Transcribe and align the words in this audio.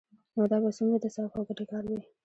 نو 0.35 0.41
دا 0.51 0.57
به 0.63 0.69
څومره 0.77 0.97
د 1.03 1.05
ثواب 1.15 1.31
او 1.37 1.43
ګټې 1.47 1.65
کار 1.71 1.83
وي؟ 1.89 1.99